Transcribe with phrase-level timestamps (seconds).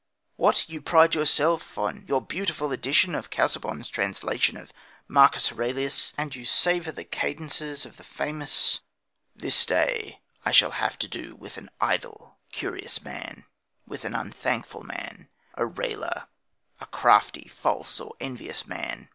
[0.35, 0.67] What!
[0.67, 4.73] You pride yourself on your beautiful edition of Casaubon's translation of
[5.07, 8.79] Marcus Aurelius, and you savour the cadences of the famous:
[9.35, 13.45] This day I shall have to do with an idle, curious man,
[13.85, 16.25] with an unthankful man, a railer,
[16.79, 19.07] a crafty, false, or an envious man.